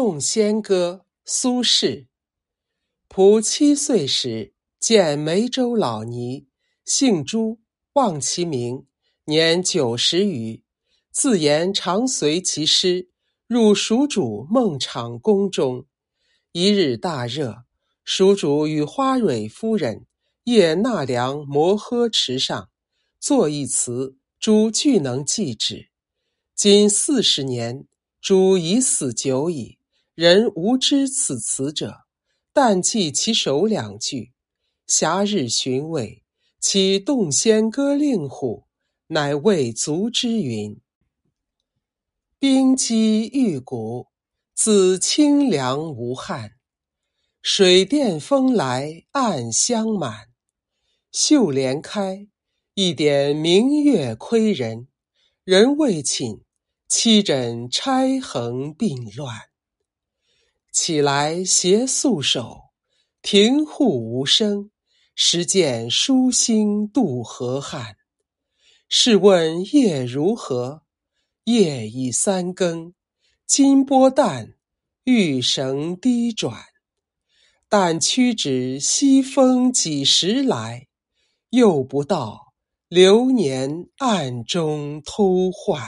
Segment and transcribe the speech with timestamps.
[0.00, 2.06] 洞仙歌，苏轼。
[3.08, 6.46] 仆七岁时，见梅州老尼，
[6.84, 7.58] 姓朱，
[7.94, 8.86] 望其名，
[9.24, 10.62] 年九十余。
[11.10, 13.10] 自言常随其师，
[13.48, 15.84] 入蜀主孟昶宫中。
[16.52, 17.64] 一日大热，
[18.04, 20.06] 蜀主与花蕊夫人
[20.44, 22.70] 夜纳凉摩诃池上，
[23.18, 25.88] 作一词，朱俱能记之。
[26.54, 27.88] 今四十年，
[28.20, 29.77] 朱已死久矣，
[30.18, 32.00] 人无知此词者。
[32.52, 34.32] 但记其首两句
[34.88, 36.24] ：“暇日寻味，
[36.58, 38.64] 其洞仙歌令乎？”
[39.06, 40.80] 乃未足之云。
[42.36, 44.08] 冰肌玉骨，
[44.56, 46.54] 自清凉无憾。
[47.40, 50.30] 水殿风来暗香满，
[51.12, 52.26] 绣帘开，
[52.74, 54.88] 一点明月窥人。
[55.44, 56.40] 人未寝。
[56.88, 59.47] 七枕钗横鬓乱，
[60.80, 62.70] 起来携素手，
[63.20, 64.70] 庭户无声，
[65.16, 67.96] 时见疏星渡河汉。
[68.88, 70.82] 试问夜如何？
[71.44, 72.94] 夜已三更，
[73.44, 74.54] 金波淡，
[75.02, 76.54] 玉绳低转。
[77.68, 80.86] 但屈指西风几时来？
[81.50, 82.52] 又不到，
[82.88, 85.82] 流年暗中偷换。